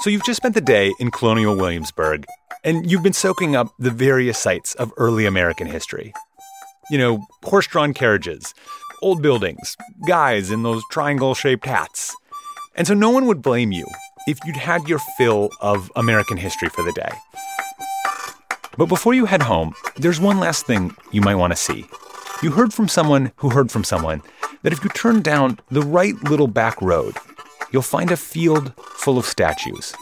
So 0.00 0.10
you've 0.10 0.24
just 0.24 0.36
spent 0.36 0.54
the 0.54 0.60
day 0.60 0.94
in 1.00 1.10
colonial 1.10 1.56
Williamsburg, 1.56 2.24
and 2.62 2.88
you've 2.88 3.02
been 3.02 3.12
soaking 3.12 3.56
up 3.56 3.74
the 3.80 3.90
various 3.90 4.38
sites 4.38 4.74
of 4.74 4.92
early 4.96 5.26
American 5.26 5.66
history. 5.66 6.12
You 6.88 6.98
know, 6.98 7.26
horse 7.42 7.66
drawn 7.66 7.92
carriages, 7.92 8.54
old 9.02 9.22
buildings, 9.22 9.76
guys 10.06 10.52
in 10.52 10.62
those 10.62 10.84
triangle 10.92 11.34
shaped 11.34 11.66
hats. 11.66 12.14
And 12.76 12.86
so 12.86 12.94
no 12.94 13.10
one 13.10 13.26
would 13.26 13.42
blame 13.42 13.72
you 13.72 13.86
if 14.28 14.38
you'd 14.46 14.56
had 14.56 14.88
your 14.88 15.00
fill 15.16 15.50
of 15.60 15.90
American 15.96 16.36
history 16.36 16.68
for 16.68 16.84
the 16.84 16.92
day. 16.92 17.10
But 18.76 18.86
before 18.86 19.14
you 19.14 19.24
head 19.24 19.42
home, 19.42 19.74
there's 19.96 20.20
one 20.20 20.38
last 20.38 20.64
thing 20.64 20.94
you 21.10 21.22
might 21.22 21.34
want 21.34 21.52
to 21.52 21.56
see. 21.56 21.86
You 22.40 22.52
heard 22.52 22.72
from 22.72 22.86
someone 22.86 23.32
who 23.36 23.50
heard 23.50 23.72
from 23.72 23.82
someone 23.82 24.22
that 24.62 24.72
if 24.72 24.84
you 24.84 24.90
turn 24.90 25.22
down 25.22 25.58
the 25.72 25.82
right 25.82 26.14
little 26.22 26.46
back 26.46 26.80
road, 26.80 27.16
you'll 27.72 27.82
find 27.82 28.10
a 28.10 28.16
field 28.16 28.72
full 28.78 29.18
of 29.18 29.24
statues. 29.24 29.94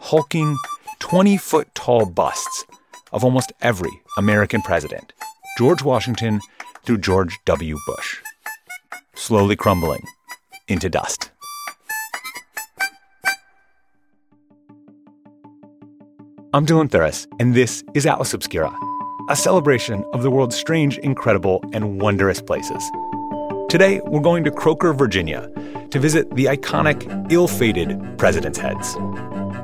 Hulking, 0.00 0.56
20 1.00 1.36
foot 1.36 1.74
tall 1.74 2.06
busts 2.06 2.64
of 3.12 3.24
almost 3.24 3.52
every 3.60 3.90
American 4.16 4.62
president, 4.62 5.12
George 5.56 5.82
Washington 5.82 6.40
through 6.84 6.98
George 6.98 7.38
W. 7.44 7.76
Bush, 7.86 8.16
slowly 9.14 9.56
crumbling 9.56 10.02
into 10.68 10.88
dust. 10.88 11.30
I'm 16.54 16.64
Dylan 16.64 16.88
Thuras, 16.88 17.26
and 17.38 17.54
this 17.54 17.84
is 17.94 18.06
Atlas 18.06 18.32
Obscura, 18.32 18.74
a 19.28 19.36
celebration 19.36 20.02
of 20.14 20.22
the 20.22 20.30
world's 20.30 20.56
strange, 20.56 20.96
incredible, 20.98 21.62
and 21.74 22.00
wondrous 22.00 22.40
places. 22.40 22.82
Today, 23.68 24.00
we're 24.06 24.20
going 24.20 24.44
to 24.44 24.50
Croaker, 24.50 24.94
Virginia, 24.94 25.50
to 25.90 25.98
visit 25.98 26.30
the 26.34 26.46
iconic, 26.46 27.30
ill 27.32 27.48
fated 27.48 28.18
president's 28.18 28.58
heads. 28.58 28.96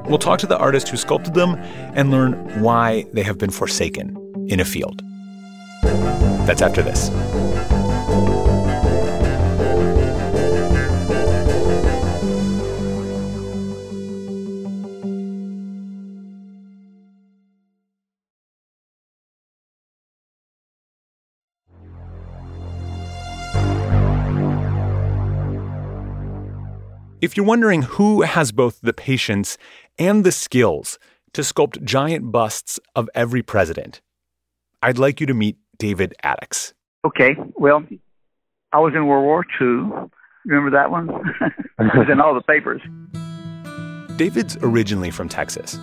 We'll 0.06 0.19
talk 0.19 0.39
to 0.41 0.47
the 0.47 0.58
artist 0.58 0.89
who 0.89 0.97
sculpted 0.97 1.34
them 1.34 1.55
and 1.94 2.11
learn 2.11 2.34
why 2.61 3.06
they 3.12 3.22
have 3.22 3.39
been 3.39 3.50
forsaken 3.50 4.16
in 4.48 4.61
a 4.61 4.64
field. 4.64 5.03
That's 5.83 6.62
after 6.62 6.83
this. 6.83 7.11
If 27.25 27.39
you're 27.39 27.47
wondering 27.47 27.80
who 27.80 28.20
has 28.20 28.53
both 28.53 28.83
the 28.83 28.92
patience 28.92 29.56
and 29.98 30.25
the 30.25 30.30
skills 30.30 30.98
to 31.33 31.41
sculpt 31.41 31.83
giant 31.83 32.31
busts 32.31 32.78
of 32.94 33.08
every 33.14 33.42
president, 33.42 34.03
I'd 34.83 34.98
like 34.98 35.22
you 35.22 35.27
to 35.28 35.33
meet 35.33 35.56
David 35.78 36.12
Adickes. 36.22 36.75
Okay, 37.03 37.34
well, 37.55 37.83
I 38.75 38.78
was 38.78 38.92
in 38.94 39.06
World 39.06 39.25
War 39.25 39.42
II. 39.58 40.11
Remember 40.44 40.70
that 40.72 40.91
one? 40.91 41.08
it 41.78 41.97
was 41.97 42.08
in 42.12 42.20
all 42.20 42.34
the 42.34 42.42
papers. 42.42 42.83
David's 44.19 44.59
originally 44.61 45.11
from 45.11 45.31
Texas, 45.31 45.78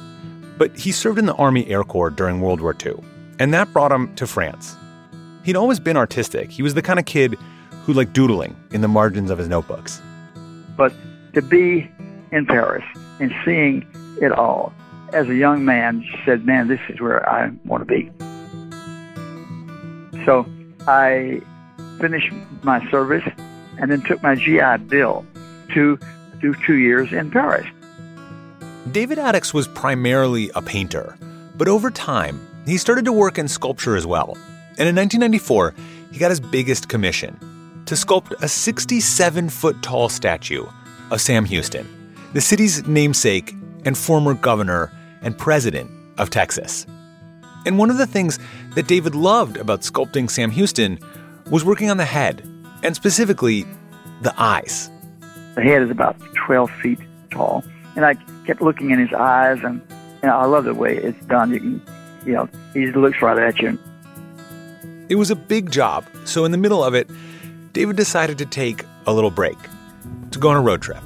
but 0.60 0.78
he 0.78 0.92
served 0.92 1.18
in 1.18 1.26
the 1.26 1.34
Army 1.38 1.66
Air 1.66 1.84
Corps 1.84 2.12
during 2.12 2.40
World 2.42 2.62
War 2.62 2.76
II, 2.86 3.04
and 3.40 3.52
that 3.52 3.74
brought 3.74 3.92
him 3.92 4.14
to 4.18 4.28
France. 4.28 4.76
He'd 5.44 5.56
always 5.56 5.80
been 5.80 5.98
artistic. 5.98 6.52
He 6.52 6.62
was 6.62 6.76
the 6.76 6.84
kind 6.84 7.00
of 7.00 7.06
kid 7.06 7.36
who 7.86 7.94
liked 7.94 8.14
doodling 8.14 8.56
in 8.74 8.82
the 8.82 8.88
margins 8.88 9.32
of 9.32 9.40
his 9.40 9.48
notebooks. 9.48 10.04
But 10.78 10.94
to 11.34 11.42
be 11.42 11.90
in 12.32 12.46
Paris 12.46 12.84
and 13.20 13.34
seeing 13.46 13.86
it 14.22 14.32
all 14.32 14.74
as 15.14 15.28
a 15.28 15.36
young 15.36 15.66
man 15.66 16.06
said, 16.26 16.46
man, 16.46 16.68
this 16.68 16.80
is 16.90 17.00
where 17.00 17.28
I 17.30 17.52
want 17.66 17.82
to 17.82 17.86
be. 17.86 18.10
So 20.26 20.46
I 20.88 21.42
finished 22.00 22.32
my 22.64 22.90
service 22.90 23.24
and 23.78 23.92
then 23.92 24.02
took 24.02 24.22
my 24.24 24.36
GI 24.36 24.86
Bill 24.88 25.26
to 25.74 26.00
do 26.40 26.54
two 26.66 26.76
years 26.76 27.12
in 27.12 27.32
Paris. 27.32 27.68
David 28.92 29.20
Adickes 29.20 29.54
was 29.54 29.68
primarily 29.68 30.50
a 30.56 30.62
painter, 30.62 31.18
but 31.56 31.68
over 31.68 31.92
time, 31.92 32.40
he 32.66 32.78
started 32.78 33.06
to 33.06 33.12
work 33.12 33.38
in 33.38 33.48
sculpture 33.48 33.96
as 33.96 34.06
well. 34.06 34.38
And 34.78 34.88
in 34.88 34.96
1994, 34.96 35.74
he 36.12 36.20
got 36.20 36.30
his 36.30 36.40
biggest 36.40 36.90
commission 36.90 37.38
to 37.86 37.96
sculpt 37.96 38.32
a 38.42 38.48
67 38.48 39.50
foot 39.50 39.82
tall 39.82 40.10
statue 40.10 40.66
of 41.12 41.22
Sam 41.22 41.46
Houston, 41.46 41.88
the 42.34 42.42
city's 42.42 42.88
namesake 42.88 43.54
and 43.86 43.98
former 43.98 44.34
governor 44.34 44.92
and 45.22 45.38
president 45.38 45.92
of 46.18 46.30
Texas. 46.30 46.88
And 47.66 47.78
one 47.78 47.92
of 47.92 47.98
the 47.98 48.08
things 48.08 48.40
that 48.74 48.88
David 48.88 49.14
loved 49.14 49.58
about 49.58 49.82
sculpting 49.82 50.30
Sam 50.30 50.50
Houston 50.50 50.98
was 51.50 51.64
working 51.64 51.90
on 51.90 51.98
the 51.98 52.06
head, 52.06 52.42
and 52.82 52.96
specifically 52.96 53.66
the 54.22 54.34
eyes. 54.42 54.90
The 55.56 55.62
head 55.62 55.82
is 55.82 55.92
about 55.92 56.18
12 56.48 56.72
feet 56.82 57.00
tall, 57.30 57.64
and 57.96 58.06
I 58.06 58.16
kept 58.46 58.62
looking 58.62 58.92
in 58.92 59.00
his 59.00 59.14
eyes, 59.14 59.60
and, 59.64 59.82
and 60.24 60.32
I 60.32 60.46
love 60.46 60.64
the 60.64 60.74
way 60.74 60.96
it's 60.96 61.24
done. 61.26 61.52
You 61.52 61.60
can, 61.60 61.82
you 62.26 62.34
know, 62.34 62.50
he 62.74 62.88
looks 62.92 63.22
right 63.22 63.38
at 63.38 63.60
you. 63.60 63.78
It 65.10 65.16
was 65.16 65.30
a 65.30 65.36
big 65.36 65.70
job, 65.70 66.06
so 66.24 66.46
in 66.46 66.52
the 66.52 66.58
middle 66.58 66.84
of 66.84 66.96
it, 66.96 67.10
David 67.74 67.98
decided 67.98 68.38
to 68.38 68.46
take 68.46 68.86
a 69.06 69.14
little 69.14 69.32
break 69.32 69.58
to 70.32 70.40
go 70.40 70.50
on 70.50 70.58
a 70.58 70.62
road 70.62 70.82
trip. 70.82 71.04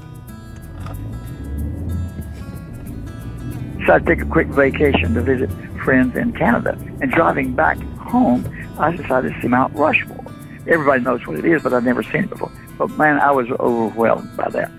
So 3.85 3.93
I'd 3.93 4.05
take 4.05 4.21
a 4.21 4.25
quick 4.25 4.47
vacation 4.47 5.13
to 5.13 5.21
visit 5.21 5.49
friends 5.83 6.15
in 6.15 6.33
Canada. 6.33 6.77
And 7.01 7.11
driving 7.11 7.53
back 7.53 7.77
home, 7.99 8.43
I 8.79 8.95
decided 8.95 9.33
to 9.33 9.41
see 9.41 9.47
Mount 9.47 9.75
Rushmore. 9.75 10.25
Everybody 10.67 11.03
knows 11.03 11.27
what 11.27 11.37
it 11.37 11.45
is, 11.45 11.61
but 11.61 11.73
I've 11.73 11.83
never 11.83 12.01
seen 12.01 12.23
it 12.23 12.29
before. 12.29 12.51
But 12.77 12.89
man, 12.91 13.19
I 13.19 13.31
was 13.31 13.47
overwhelmed 13.59 14.35
by 14.35 14.49
that. 14.49 14.71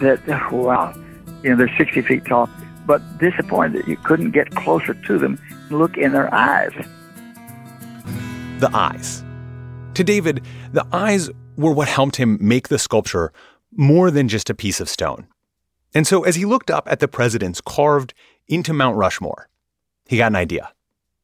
That, 0.00 0.52
wow, 0.52 0.94
you 1.42 1.50
know, 1.50 1.56
they're 1.56 1.76
60 1.76 2.02
feet 2.02 2.24
tall, 2.24 2.48
but 2.86 3.02
disappointed 3.18 3.82
that 3.82 3.88
you 3.88 3.96
couldn't 3.96 4.30
get 4.30 4.54
closer 4.54 4.94
to 4.94 5.18
them 5.18 5.40
and 5.50 5.78
look 5.78 5.96
in 5.96 6.12
their 6.12 6.32
eyes. 6.32 6.72
The 8.60 8.70
eyes. 8.72 9.24
To 9.94 10.04
David, 10.04 10.44
the 10.72 10.86
eyes 10.92 11.28
were 11.56 11.72
what 11.72 11.88
helped 11.88 12.16
him 12.16 12.38
make 12.40 12.68
the 12.68 12.78
sculpture 12.78 13.32
more 13.72 14.10
than 14.10 14.28
just 14.28 14.50
a 14.50 14.54
piece 14.54 14.80
of 14.80 14.88
stone. 14.88 15.26
And 15.94 16.06
so 16.06 16.24
as 16.24 16.36
he 16.36 16.44
looked 16.44 16.70
up 16.70 16.86
at 16.90 17.00
the 17.00 17.08
presidents 17.08 17.60
carved 17.60 18.14
into 18.48 18.72
Mount 18.72 18.96
Rushmore, 18.96 19.48
he 20.06 20.16
got 20.18 20.32
an 20.32 20.36
idea. 20.36 20.70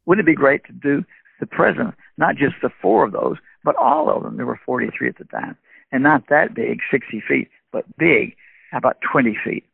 Wouldn't 0.06 0.26
it 0.26 0.30
be 0.30 0.36
great 0.36 0.64
to 0.64 0.72
do 0.72 1.04
the 1.40 1.46
presidents, 1.46 1.96
not 2.16 2.36
just 2.36 2.54
the 2.62 2.70
four 2.80 3.04
of 3.04 3.12
those, 3.12 3.36
but 3.64 3.76
all 3.76 4.10
of 4.10 4.22
them? 4.22 4.36
There 4.36 4.46
were 4.46 4.60
43 4.64 5.08
at 5.08 5.18
the 5.18 5.24
time, 5.24 5.56
and 5.92 6.02
not 6.02 6.24
that 6.28 6.54
big, 6.54 6.80
60 6.90 7.22
feet, 7.26 7.48
but 7.72 7.84
big, 7.98 8.34
about 8.72 8.98
20 9.12 9.36
feet. 9.44 9.64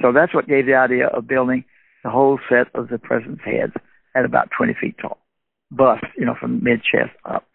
So 0.00 0.12
that's 0.12 0.34
what 0.34 0.48
gave 0.48 0.66
the 0.66 0.74
idea 0.74 1.08
of 1.08 1.26
building 1.26 1.64
the 2.02 2.10
whole 2.10 2.38
set 2.48 2.68
of 2.74 2.88
the 2.88 2.98
president's 2.98 3.44
heads 3.44 3.72
at 4.14 4.24
about 4.24 4.50
20 4.56 4.74
feet 4.80 4.96
tall, 5.00 5.18
bust, 5.70 6.04
you 6.16 6.24
know, 6.24 6.34
from 6.38 6.62
mid 6.62 6.82
chest 6.82 7.10
up. 7.24 7.46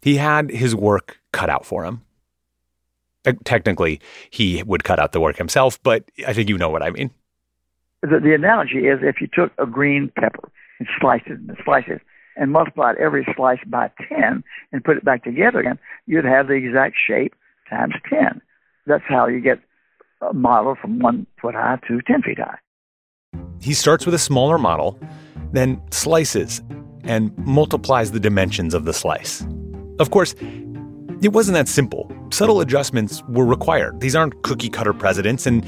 He 0.00 0.16
had 0.16 0.50
his 0.50 0.74
work 0.74 1.18
cut 1.32 1.50
out 1.50 1.64
for 1.64 1.84
him. 1.84 2.02
Technically, 3.44 4.00
he 4.30 4.62
would 4.62 4.84
cut 4.84 4.98
out 4.98 5.12
the 5.12 5.20
work 5.20 5.36
himself, 5.36 5.82
but 5.82 6.04
I 6.26 6.32
think 6.32 6.48
you 6.48 6.58
know 6.58 6.68
what 6.68 6.82
I 6.82 6.90
mean. 6.90 7.10
The, 8.02 8.20
the 8.20 8.34
analogy 8.34 8.86
is 8.86 9.00
if 9.02 9.20
you 9.20 9.28
took 9.32 9.52
a 9.58 9.66
green 9.66 10.12
pepper 10.18 10.50
and 10.78 10.88
sliced 11.00 11.26
it 11.26 11.38
and 11.38 11.56
sliced 11.64 11.88
it 11.88 12.02
and 12.36 12.52
multiplied 12.52 12.96
every 12.96 13.26
slice 13.34 13.60
by 13.66 13.90
10 14.08 14.44
and 14.72 14.84
put 14.84 14.96
it 14.96 15.04
back 15.04 15.24
together 15.24 15.60
again, 15.60 15.78
you'd 16.06 16.24
have 16.24 16.48
the 16.48 16.54
exact 16.54 16.96
shape 17.06 17.34
times 17.70 17.94
10. 18.10 18.42
That's 18.86 19.04
how 19.08 19.26
you 19.26 19.40
get 19.40 19.58
a 20.20 20.34
model 20.34 20.76
from 20.80 20.98
one 20.98 21.26
foot 21.40 21.54
high 21.54 21.78
to 21.88 22.00
10 22.02 22.22
feet 22.22 22.38
high. 22.38 22.58
He 23.60 23.72
starts 23.72 24.04
with 24.04 24.14
a 24.14 24.18
smaller 24.18 24.58
model, 24.58 24.98
then 25.52 25.80
slices 25.90 26.62
and 27.04 27.36
multiplies 27.38 28.12
the 28.12 28.20
dimensions 28.20 28.74
of 28.74 28.84
the 28.84 28.92
slice. 28.92 29.46
Of 29.98 30.10
course, 30.10 30.34
it 31.22 31.32
wasn't 31.32 31.54
that 31.54 31.68
simple. 31.68 32.13
Subtle 32.30 32.60
adjustments 32.60 33.22
were 33.28 33.44
required. 33.44 34.00
These 34.00 34.16
aren't 34.16 34.42
cookie 34.42 34.68
cutter 34.68 34.92
presidents, 34.92 35.46
and 35.46 35.64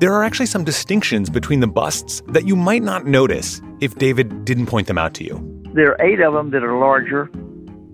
there 0.00 0.12
are 0.12 0.24
actually 0.24 0.46
some 0.46 0.64
distinctions 0.64 1.30
between 1.30 1.60
the 1.60 1.66
busts 1.66 2.22
that 2.28 2.46
you 2.46 2.56
might 2.56 2.82
not 2.82 3.06
notice 3.06 3.60
if 3.80 3.94
David 3.96 4.44
didn't 4.44 4.66
point 4.66 4.88
them 4.88 4.98
out 4.98 5.14
to 5.14 5.24
you. 5.24 5.40
There 5.74 5.90
are 5.90 6.06
eight 6.06 6.20
of 6.20 6.34
them 6.34 6.50
that 6.50 6.62
are 6.62 6.78
larger. 6.78 7.30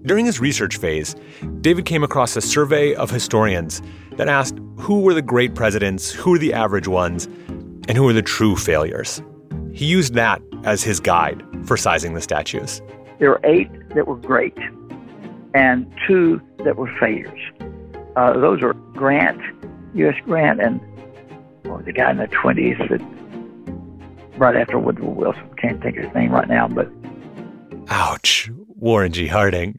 During 0.02 0.26
his 0.26 0.40
research 0.40 0.78
phase, 0.78 1.14
David 1.60 1.84
came 1.84 2.02
across 2.02 2.34
a 2.34 2.40
survey 2.40 2.94
of 2.94 3.10
historians 3.10 3.82
that 4.16 4.28
asked 4.28 4.58
who 4.76 5.00
were 5.00 5.12
the 5.14 5.22
great 5.22 5.54
presidents, 5.54 6.10
who 6.10 6.30
were 6.30 6.38
the 6.38 6.52
average 6.52 6.88
ones, 6.88 7.26
and 7.26 7.92
who 7.92 8.04
were 8.04 8.12
the 8.12 8.22
true 8.22 8.56
failures. 8.56 9.22
He 9.72 9.84
used 9.84 10.14
that 10.14 10.40
as 10.64 10.82
his 10.82 10.98
guide 10.98 11.42
for 11.64 11.76
sizing 11.76 12.14
the 12.14 12.20
statues. 12.20 12.80
There 13.18 13.30
were 13.30 13.40
eight 13.44 13.70
that 13.94 14.06
were 14.06 14.16
great 14.16 14.56
and 15.54 15.92
two 16.06 16.40
that 16.64 16.76
were 16.76 16.90
failures. 16.98 17.38
Uh, 18.18 18.32
those 18.32 18.60
were 18.60 18.74
Grant, 18.94 19.40
U.S. 19.94 20.16
Grant, 20.24 20.60
and 20.60 20.80
well, 21.64 21.78
the 21.78 21.92
guy 21.92 22.10
in 22.10 22.16
the 22.16 22.26
20s 22.26 22.76
that 22.88 23.00
right 24.36 24.56
after 24.56 24.76
Woodrow 24.76 25.10
Wilson. 25.10 25.48
Can't 25.56 25.80
think 25.80 25.98
of 25.98 26.04
his 26.06 26.14
name 26.14 26.32
right 26.32 26.48
now, 26.48 26.66
but. 26.66 26.90
Ouch. 27.86 28.50
Warren 28.74 29.12
G. 29.12 29.28
Harding. 29.28 29.78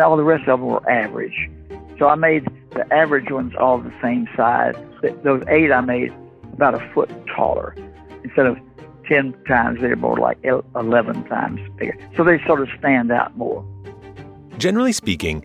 All 0.00 0.16
the 0.16 0.22
rest 0.22 0.46
of 0.46 0.60
them 0.60 0.68
were 0.68 0.88
average. 0.88 1.50
So 1.98 2.06
I 2.06 2.14
made 2.14 2.46
the 2.70 2.86
average 2.94 3.32
ones 3.32 3.52
all 3.58 3.78
the 3.78 3.92
same 4.00 4.28
size. 4.36 4.76
Those 5.24 5.42
eight 5.48 5.72
I 5.72 5.80
made 5.80 6.12
about 6.52 6.80
a 6.80 6.92
foot 6.94 7.10
taller 7.34 7.74
instead 8.22 8.46
of 8.46 8.58
10 9.08 9.34
times 9.48 9.80
bigger, 9.80 9.96
more 9.96 10.16
like 10.16 10.38
11 10.44 11.24
times 11.24 11.60
bigger. 11.78 11.98
So 12.16 12.22
they 12.22 12.40
sort 12.46 12.60
of 12.60 12.68
stand 12.78 13.10
out 13.10 13.36
more. 13.36 13.66
Generally 14.58 14.92
speaking, 14.92 15.44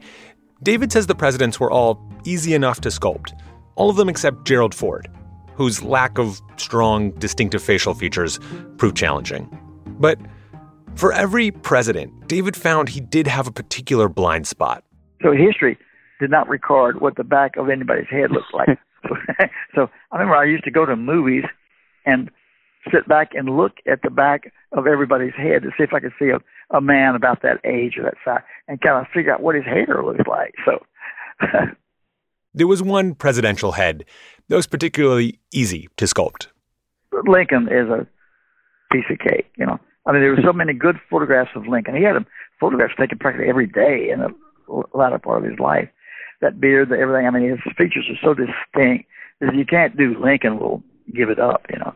David 0.63 0.91
says 0.91 1.07
the 1.07 1.15
presidents 1.15 1.59
were 1.59 1.71
all 1.71 1.99
easy 2.23 2.53
enough 2.53 2.81
to 2.81 2.89
sculpt, 2.89 3.33
all 3.75 3.89
of 3.89 3.95
them 3.95 4.09
except 4.09 4.45
Gerald 4.45 4.75
Ford, 4.75 5.07
whose 5.55 5.83
lack 5.83 6.17
of 6.17 6.39
strong, 6.57 7.11
distinctive 7.11 7.63
facial 7.63 7.93
features 7.93 8.39
proved 8.77 8.95
challenging. 8.95 9.49
But 9.99 10.19
for 10.95 11.13
every 11.13 11.51
president, 11.51 12.27
David 12.27 12.55
found 12.55 12.89
he 12.89 12.99
did 12.99 13.27
have 13.27 13.47
a 13.47 13.51
particular 13.51 14.07
blind 14.07 14.45
spot. 14.45 14.83
So 15.23 15.31
history 15.31 15.77
did 16.19 16.29
not 16.29 16.47
record 16.47 17.01
what 17.01 17.15
the 17.15 17.23
back 17.23 17.57
of 17.57 17.69
anybody's 17.69 18.09
head 18.09 18.31
looked 18.31 18.53
like. 18.53 18.69
so 19.75 19.89
I 20.11 20.17
remember 20.17 20.35
I 20.35 20.45
used 20.45 20.63
to 20.65 20.71
go 20.71 20.85
to 20.85 20.95
movies 20.95 21.43
and 22.05 22.29
sit 22.91 23.07
back 23.07 23.31
and 23.33 23.57
look 23.57 23.73
at 23.89 24.01
the 24.01 24.09
back 24.09 24.51
of 24.71 24.87
everybody's 24.87 25.33
head 25.35 25.63
to 25.63 25.69
see 25.77 25.83
if 25.83 25.93
I 25.93 25.99
could 25.99 26.13
see 26.17 26.29
a, 26.29 26.39
a 26.75 26.81
man 26.81 27.15
about 27.15 27.41
that 27.43 27.59
age 27.65 27.97
or 27.97 28.03
that 28.03 28.15
size 28.25 28.41
and 28.67 28.81
kind 28.81 28.99
of 28.99 29.11
figure 29.13 29.33
out 29.33 29.41
what 29.41 29.55
his 29.55 29.65
hair 29.65 30.01
looks 30.03 30.27
like. 30.27 30.55
So 30.65 30.83
there 32.53 32.67
was 32.67 32.81
one 32.81 33.13
presidential 33.13 33.73
head 33.73 34.05
that 34.47 34.55
was 34.55 34.67
particularly 34.67 35.39
easy 35.51 35.89
to 35.97 36.05
sculpt. 36.05 36.47
Lincoln 37.27 37.67
is 37.67 37.89
a 37.89 38.07
piece 38.91 39.05
of 39.09 39.19
cake, 39.19 39.51
you 39.57 39.65
know. 39.65 39.79
I 40.05 40.11
mean, 40.11 40.21
there 40.21 40.31
were 40.31 40.41
so 40.43 40.53
many 40.53 40.73
good 40.73 40.99
photographs 41.09 41.51
of 41.55 41.67
Lincoln. 41.67 41.95
He 41.95 42.03
had 42.03 42.25
photographs 42.59 42.95
taken 42.97 43.19
practically 43.19 43.49
every 43.49 43.67
day 43.67 44.09
in 44.09 44.21
a 44.21 44.29
latter 44.97 45.19
part 45.19 45.43
of 45.43 45.49
his 45.49 45.59
life. 45.59 45.89
That 46.41 46.59
beard, 46.59 46.91
everything. 46.91 47.27
I 47.27 47.29
mean, 47.29 47.49
his 47.49 47.59
features 47.77 48.09
are 48.09 48.19
so 48.23 48.33
distinct 48.33 49.07
that 49.41 49.55
you 49.55 49.65
can't 49.65 49.95
do 49.95 50.17
Lincoln 50.19 50.59
will 50.59 50.81
give 51.13 51.29
it 51.29 51.39
up, 51.39 51.65
you 51.69 51.77
know. 51.77 51.93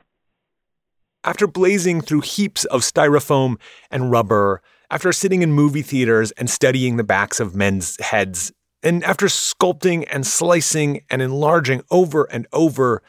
After 1.26 1.48
blazing 1.48 2.02
through 2.02 2.22
heaps 2.22 2.66
of 2.66 2.82
styrofoam 2.82 3.58
and 3.90 4.12
rubber, 4.12 4.62
after 4.92 5.12
sitting 5.12 5.42
in 5.42 5.52
movie 5.52 5.82
theaters 5.82 6.30
and 6.34 6.48
studying 6.48 6.98
the 6.98 7.04
backs 7.04 7.40
of 7.40 7.56
men's 7.56 8.00
heads, 8.00 8.52
and 8.84 9.04
after 9.04 9.26
sculpting 9.26 10.06
and 10.12 10.26
slicing 10.26 11.02
and 11.10 11.24
enlarging 11.24 11.82
over 11.90 12.26
and 12.26 12.46
over, 12.54 13.02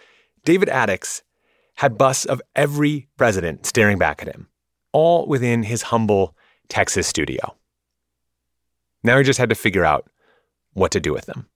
David 0.47 0.71
Adickes 0.71 1.23
had 1.75 1.99
busts 1.99 2.25
of 2.25 2.41
every 2.55 3.07
president 3.19 3.67
staring 3.67 3.99
back 3.99 4.23
at 4.23 4.35
him, 4.35 4.49
all 4.93 5.27
within 5.27 5.63
his 5.63 5.83
humble 5.83 6.35
Texas 6.69 7.07
studio. 7.07 7.55
Now 9.05 9.19
he 9.19 9.25
just 9.25 9.39
had 9.39 9.51
to 9.51 9.55
figure 9.55 9.85
out 9.85 10.09
what 10.73 10.91
to 10.93 11.01
do 11.01 11.13
with 11.13 11.27
them. 11.27 11.51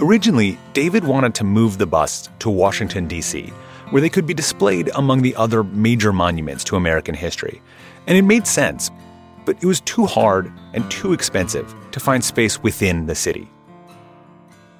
Originally, 0.00 0.58
David 0.72 1.04
wanted 1.04 1.36
to 1.36 1.44
move 1.44 1.78
the 1.78 1.86
busts 1.86 2.28
to 2.40 2.50
Washington, 2.50 3.06
D.C., 3.06 3.52
where 3.90 4.02
they 4.02 4.08
could 4.08 4.26
be 4.26 4.34
displayed 4.34 4.90
among 4.96 5.22
the 5.22 5.36
other 5.36 5.62
major 5.62 6.12
monuments 6.12 6.64
to 6.64 6.74
American 6.74 7.14
history. 7.14 7.62
And 8.08 8.18
it 8.18 8.22
made 8.22 8.44
sense, 8.44 8.90
but 9.44 9.56
it 9.62 9.66
was 9.66 9.80
too 9.82 10.04
hard 10.04 10.52
and 10.72 10.90
too 10.90 11.12
expensive 11.12 11.72
to 11.92 12.00
find 12.00 12.24
space 12.24 12.60
within 12.60 13.06
the 13.06 13.14
city. 13.14 13.48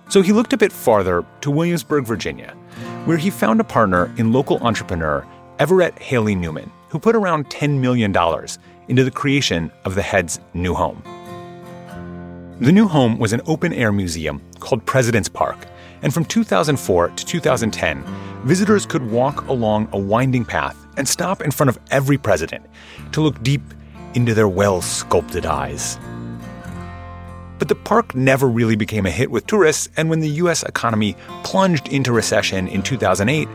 So 0.09 0.21
he 0.21 0.33
looked 0.33 0.53
a 0.53 0.57
bit 0.59 0.73
farther 0.73 1.25
to 1.43 1.51
Williamsburg, 1.51 2.05
Virginia, 2.05 2.51
where 3.05 3.17
he 3.17 3.31
found 3.31 3.61
a 3.61 3.65
partner 3.65 4.13
in 4.17 4.33
local 4.33 4.59
entrepreneur 4.67 5.25
Everett 5.61 5.97
Haley 6.01 6.35
Newman, 6.35 6.73
who 6.89 6.99
put 6.99 7.15
around 7.15 7.49
$10 7.51 7.79
million 7.79 8.13
into 8.89 9.05
the 9.05 9.11
creation 9.13 9.71
of 9.85 9.95
the 9.95 10.03
head's 10.03 10.41
new 10.55 10.75
home. 10.75 11.01
The 12.65 12.73
new 12.73 12.89
home 12.89 13.19
was 13.19 13.35
an 13.35 13.43
open 13.45 13.75
air 13.75 13.93
museum 13.93 14.41
called 14.59 14.87
President's 14.87 15.29
Park, 15.29 15.67
and 16.01 16.15
from 16.15 16.25
2004 16.25 17.09
to 17.09 17.27
2010, 17.27 18.03
visitors 18.45 18.87
could 18.87 19.11
walk 19.11 19.47
along 19.49 19.91
a 19.93 19.99
winding 19.99 20.47
path 20.47 20.75
and 20.97 21.07
stop 21.07 21.43
in 21.43 21.51
front 21.51 21.69
of 21.69 21.79
every 21.91 22.17
president 22.17 22.65
to 23.13 23.21
look 23.21 23.43
deep 23.43 23.61
into 24.15 24.33
their 24.33 24.49
well 24.49 24.81
sculpted 24.81 25.45
eyes. 25.45 25.99
But 27.59 27.69
the 27.69 27.75
park 27.75 28.15
never 28.15 28.49
really 28.49 28.77
became 28.77 29.05
a 29.05 29.11
hit 29.11 29.31
with 29.31 29.47
tourists, 29.47 29.91
and 29.99 30.09
when 30.09 30.21
the 30.21 30.31
US 30.41 30.63
economy 30.63 31.17
plunged 31.43 31.89
into 31.89 32.13
recession 32.13 32.67
in 32.67 32.83
2008, 32.83 33.47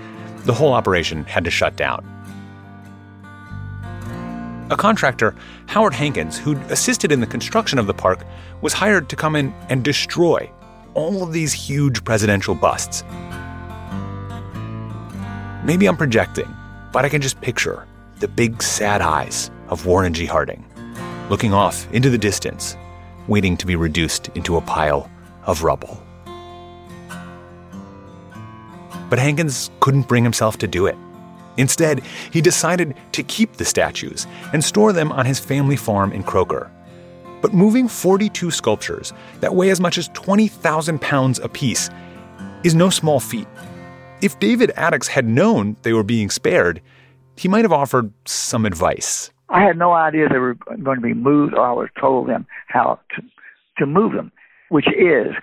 the 0.45 0.53
whole 0.53 0.73
operation 0.73 1.23
had 1.23 1.45
to 1.45 1.50
shut 1.50 1.75
down. 1.75 2.19
A 4.71 4.77
contractor, 4.77 5.33
Howard 5.66 5.95
Hankins, 5.95 6.38
who'd 6.38 6.60
assisted 6.71 7.12
in 7.12 7.21
the 7.21 7.25
construction 7.25 7.80
of 7.80 7.88
the 7.88 7.94
park, 7.94 8.24
was 8.62 8.71
hired 8.71 9.10
to 9.10 9.16
come 9.16 9.36
in 9.36 9.51
and 9.68 9.83
destroy 9.83 10.48
all 10.94 11.24
of 11.24 11.33
these 11.33 11.54
huge 11.54 12.04
presidential 12.04 12.54
busts. 12.54 13.04
Maybe 15.63 15.88
I'm 15.88 15.98
projecting, 15.98 16.48
but 16.92 17.04
I 17.04 17.10
can 17.10 17.19
just 17.19 17.42
picture 17.42 17.88
the 18.19 18.27
big 18.27 18.62
sad 18.62 19.01
eyes 19.01 19.50
of 19.69 19.88
Warren 19.88 20.13
G. 20.13 20.25
Harding, 20.25 20.63
looking 21.31 21.51
off 21.51 21.92
into 21.92 22.12
the 22.12 22.18
distance, 22.18 22.77
waiting 23.27 23.57
to 23.57 23.66
be 23.66 23.75
reduced 23.75 24.30
into 24.36 24.57
a 24.57 24.62
pile 24.62 25.10
of 25.48 25.63
rubble. 25.63 26.00
But 29.10 29.18
Hankins 29.18 29.71
couldn't 29.80 30.07
bring 30.07 30.24
himself 30.24 30.57
to 30.60 30.68
do 30.68 30.86
it. 30.86 30.95
Instead, 31.59 32.01
he 32.31 32.41
decided 32.41 32.95
to 33.11 33.21
keep 33.21 33.53
the 33.53 33.65
statues 33.65 34.25
and 34.53 34.63
store 34.63 34.94
them 34.94 35.11
on 35.11 35.25
his 35.25 35.39
family 35.39 35.75
farm 35.75 36.11
in 36.11 36.23
Croaker. 36.23 36.71
But 37.41 37.53
moving 37.53 37.88
42 37.88 38.50
sculptures 38.50 39.13
that 39.41 39.53
weigh 39.53 39.69
as 39.69 39.79
much 39.79 39.97
as 39.97 40.07
20,000 40.09 41.00
pounds 41.00 41.39
apiece 41.39 41.89
is 42.63 42.75
no 42.75 42.89
small 42.89 43.19
feat. 43.19 43.47
If 44.21 44.39
David 44.39 44.71
Adickes 44.75 45.07
had 45.07 45.25
known 45.25 45.77
they 45.83 45.94
were 45.94 46.03
being 46.03 46.29
spared, 46.29 46.81
he 47.38 47.47
might 47.47 47.63
have 47.65 47.71
offered 47.71 48.11
some 48.25 48.65
advice. 48.65 49.31
I 49.50 49.61
had 49.61 49.77
no 49.77 49.94
idea 49.94 50.29
they 50.29 50.38
were 50.38 50.56
going 50.83 50.97
to 50.97 51.01
be 51.01 51.13
moved, 51.13 51.53
or 51.53 51.65
I 51.65 51.71
was 51.73 51.89
told 52.00 52.29
them 52.29 52.45
how 52.67 53.00
to, 53.15 53.21
to 53.79 53.85
move 53.85 54.13
them, 54.13 54.31
which 54.69 54.88
is 54.88 55.33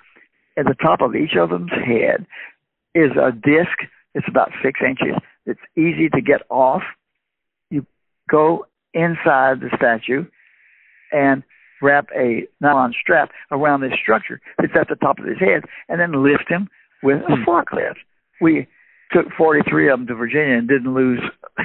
at 0.57 0.65
the 0.67 0.77
top 0.81 1.01
of 1.01 1.15
each 1.15 1.35
of 1.37 1.51
them's 1.51 1.73
head 1.73 2.27
is 2.95 3.11
a 3.13 3.33
disc. 3.33 3.91
It's 4.17 4.29
about 4.29 4.51
six 4.63 4.81
inches 4.81 5.21
it's 5.47 5.61
easy 5.77 6.09
to 6.11 6.21
get 6.21 6.43
off. 6.51 6.83
You 7.71 7.87
go 8.29 8.67
inside 8.93 9.61
the 9.61 9.71
statue 9.77 10.27
and 11.13 11.43
wrap 11.81 12.09
a 12.15 12.47
nylon 12.61 12.95
strap 13.01 13.31
around 13.51 13.81
this 13.81 13.93
structure 14.03 14.41
that's 14.59 14.73
at 14.79 14.89
the 14.89 14.97
top 14.97 15.19
of 15.19 15.27
his 15.27 15.39
head 15.39 15.63
and 15.89 16.01
then 16.01 16.25
lift 16.25 16.49
him 16.49 16.69
with 17.03 17.23
a 17.23 17.37
hmm. 17.37 17.45
forklift. 17.45 17.97
We 18.41 18.67
took 19.13 19.27
43 19.39 19.91
of 19.91 20.01
them 20.01 20.07
to 20.09 20.15
Virginia 20.15 20.57
and 20.59 20.69
didn't 20.69 20.93
lose 20.93 21.21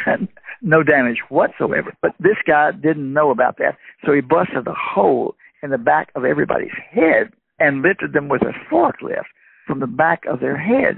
no 0.61 0.83
damage 0.83 1.21
whatsoever. 1.29 1.93
But 2.01 2.11
this 2.19 2.37
guy 2.45 2.71
didn't 2.71 3.11
know 3.11 3.31
about 3.31 3.57
that, 3.57 3.77
so 4.05 4.13
he 4.13 4.21
busted 4.21 4.67
a 4.67 4.75
hole 4.75 5.35
in 5.63 5.71
the 5.71 5.77
back 5.77 6.11
of 6.15 6.23
everybody's 6.23 6.75
head 6.91 7.31
and 7.59 7.81
lifted 7.81 8.13
them 8.13 8.29
with 8.29 8.41
a 8.43 8.53
forklift 8.71 9.25
from 9.65 9.79
the 9.79 9.87
back 9.87 10.23
of 10.27 10.39
their 10.39 10.57
head 10.57 10.97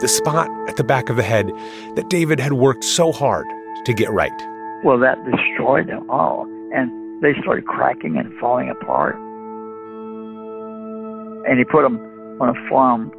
the 0.00 0.08
spot 0.08 0.48
at 0.68 0.76
the 0.76 0.84
back 0.84 1.08
of 1.08 1.16
the 1.16 1.22
head 1.22 1.50
that 1.94 2.08
David 2.10 2.38
had 2.38 2.52
worked 2.54 2.84
so 2.84 3.12
hard 3.12 3.46
to 3.84 3.94
get 3.94 4.10
right. 4.10 4.32
Well, 4.84 4.98
that 4.98 5.16
destroyed 5.24 5.88
them 5.88 6.08
all, 6.10 6.44
and 6.74 7.22
they 7.22 7.32
started 7.40 7.66
cracking 7.66 8.16
and 8.18 8.32
falling 8.38 8.68
apart. 8.68 9.16
And 11.48 11.58
he 11.58 11.64
put 11.64 11.82
them 11.82 11.96
on 12.40 12.50
a 12.50 12.68
farm 12.68 13.10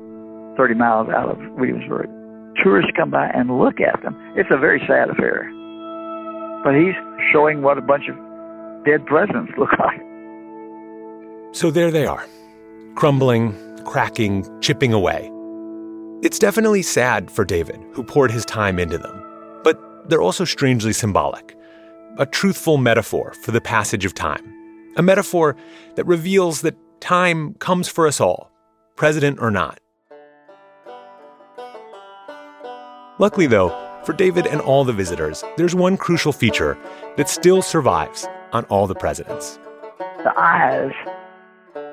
30 0.58 0.76
miles 0.76 1.10
out 1.10 1.30
of 1.30 1.38
Williamsburg. 1.58 2.10
Tourists 2.64 2.92
come 2.96 3.12
by 3.12 3.28
and 3.28 3.58
look 3.58 3.80
at 3.80 4.02
them. 4.04 4.16
It's 4.36 4.50
a 4.52 4.58
very 4.58 4.82
sad 4.88 5.10
affair. 5.10 5.50
But 6.64 6.76
he's 6.76 6.96
showing 7.32 7.62
what 7.62 7.78
a 7.78 7.82
bunch 7.82 8.06
of 8.10 8.16
dead 8.86 9.06
presidents 9.06 9.54
look 9.58 9.72
like. 9.80 10.02
So 11.54 11.72
there 11.72 11.92
they 11.92 12.06
are, 12.06 12.26
crumbling, 12.96 13.56
cracking, 13.86 14.46
chipping 14.62 14.94
away. 14.94 15.32
It's 16.24 16.40
definitely 16.40 16.82
sad 16.82 17.30
for 17.30 17.46
David, 17.46 17.80
who 17.92 18.04
poured 18.04 18.32
his 18.32 18.44
time 18.44 18.80
into 18.80 18.98
them, 18.98 19.24
but 19.64 20.10
they're 20.10 20.22
also 20.22 20.46
strangely 20.46 20.92
symbolic. 20.92 21.56
A 22.18 22.26
truthful 22.26 22.78
metaphor 22.78 23.36
for 23.44 23.52
the 23.52 23.62
passage 23.62 24.04
of 24.04 24.16
time. 24.16 24.44
A 24.96 25.04
metaphor 25.04 25.56
that 25.94 26.08
reveals 26.08 26.62
that 26.62 26.76
time 27.02 27.54
comes 27.60 27.88
for 27.88 28.08
us 28.08 28.20
all, 28.20 28.52
president 28.96 29.38
or 29.40 29.52
not. 29.52 29.80
Luckily, 33.20 33.46
though, 33.46 33.70
for 34.04 34.14
David 34.14 34.48
and 34.48 34.60
all 34.60 34.84
the 34.84 34.94
visitors, 34.94 35.44
there's 35.56 35.76
one 35.76 35.98
crucial 35.98 36.32
feature 36.32 36.80
that 37.18 37.30
still 37.30 37.62
survives 37.62 38.28
on 38.54 38.66
all 38.66 38.88
the 38.88 38.96
presidents. 38.96 39.60
The 40.00 40.34
eyes 40.36 40.94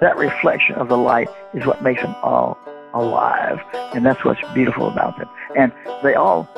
that 0.01 0.17
reflection 0.17 0.77
of 0.77 0.89
the 0.89 0.97
light 0.97 1.29
is 1.53 1.67
what 1.67 1.83
makes 1.83 2.01
them 2.01 2.15
all 2.23 2.59
alive. 2.95 3.59
And 3.95 4.07
that's 4.07 4.25
what's 4.25 4.41
beautiful 4.55 4.89
about 4.89 5.19
them. 5.19 5.29
And 5.57 5.73
they 6.03 6.15
all 6.15 6.49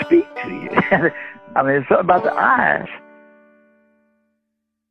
speak 0.00 0.26
to 0.42 0.48
you. 0.48 0.70
I 1.56 1.62
mean, 1.62 1.76
it's 1.76 1.86
about 1.90 2.24
the 2.24 2.32
eyes. 2.32 2.88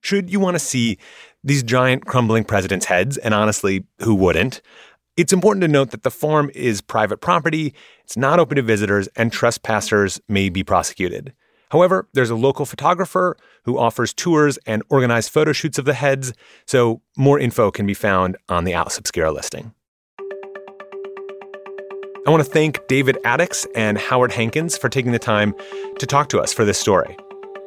Should 0.02 0.30
you 0.30 0.40
want 0.40 0.56
to 0.56 0.60
see 0.60 0.98
these 1.44 1.64
giant 1.64 2.06
crumbling 2.06 2.44
presidents' 2.44 2.86
heads, 2.86 3.18
and 3.18 3.34
honestly, 3.34 3.86
who 4.00 4.16
wouldn't? 4.16 4.62
It's 5.18 5.34
important 5.34 5.62
to 5.64 5.68
note 5.68 5.92
that 5.92 6.04
the 6.04 6.12
farm 6.12 6.52
is 6.54 6.80
private 6.80 7.18
property, 7.18 7.74
it's 8.04 8.16
not 8.16 8.40
open 8.40 8.56
to 8.58 8.62
visitors, 8.62 9.08
and 9.16 9.34
trespassers 9.34 10.22
may 10.30 10.50
be 10.50 10.64
prosecuted. 10.64 11.34
However, 11.70 12.08
there's 12.14 12.30
a 12.30 12.36
local 12.36 12.66
photographer 12.66 13.36
who 13.64 13.78
offers 13.78 14.14
tours 14.14 14.58
and 14.66 14.84
organized 14.90 15.32
photo 15.32 15.52
shoots 15.52 15.78
of 15.78 15.86
the 15.86 15.94
heads, 15.94 16.34
so 16.66 17.02
more 17.18 17.40
info 17.40 17.72
can 17.72 17.86
be 17.86 17.94
found 17.94 18.38
on 18.48 18.64
the 18.64 18.74
Atlas 18.74 18.98
Obscura 18.98 19.32
listing. 19.32 19.74
I 22.28 22.30
want 22.30 22.44
to 22.44 22.50
thank 22.50 22.86
David 22.88 23.18
Adickes 23.24 23.66
and 23.74 23.98
Howard 23.98 24.34
Hankins 24.34 24.78
for 24.78 24.90
taking 24.90 25.14
the 25.14 25.20
time 25.20 25.56
to 25.98 26.06
talk 26.06 26.28
to 26.30 26.40
us 26.42 26.52
for 26.52 26.66
this 26.66 26.78
story. 26.78 27.16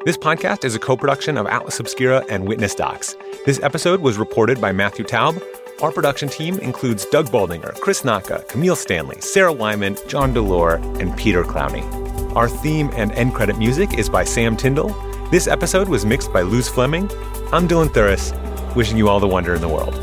This 0.05 0.19
podcast 0.19 0.67
is 0.67 0.75
a 0.75 0.79
co 0.79 0.99
production 0.99 1.39
of 1.39 1.47
Atlas 1.47 1.81
Obscura 1.81 2.27
and 2.29 2.47
Witness 2.47 2.75
Docs. 2.75 3.17
This 3.47 3.59
episode 3.63 4.01
was 4.03 4.19
reported 4.19 4.61
by 4.61 4.71
Matthew 4.71 5.07
Taub. 5.07 5.43
Our 5.81 5.91
production 5.91 6.29
team 6.29 6.59
includes 6.59 7.07
Doug 7.07 7.29
Baldinger, 7.29 7.81
Chris 7.81 8.05
Naka, 8.05 8.45
Camille 8.49 8.77
Stanley, 8.77 9.19
Sarah 9.23 9.53
Wyman, 9.53 9.97
John 10.09 10.35
Delore, 10.35 10.77
and 11.01 11.17
Peter 11.17 11.43
Clowney. 11.43 11.83
Our 12.37 12.47
theme 12.51 12.91
and 12.93 13.13
end 13.13 13.33
credit 13.33 13.57
music 13.57 13.95
is 13.95 14.11
by 14.11 14.25
Sam 14.25 14.59
Tyndall. 14.59 14.91
This 15.31 15.47
episode 15.47 15.89
was 15.89 16.05
mixed 16.05 16.35
by 16.35 16.43
Luz 16.43 16.69
Fleming. 16.69 17.11
I'm 17.51 17.67
Dylan 17.67 17.89
Thuras, 17.89 18.37
wishing 18.77 18.99
you 18.99 19.09
all 19.09 19.21
the 19.21 19.27
wonder 19.27 19.55
in 19.55 19.63
the 19.63 19.69
world. 19.69 19.95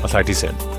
I'll 0.00 0.08
talk 0.08 0.24
to 0.24 0.30
you 0.30 0.34
soon. 0.34 0.71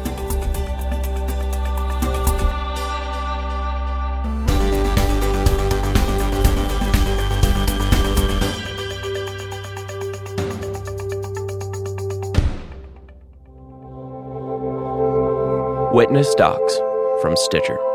Witness 15.94 16.34
Docs 16.34 16.80
from 17.22 17.36
Stitcher. 17.36 17.93